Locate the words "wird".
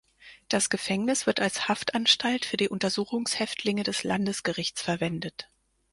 1.27-1.39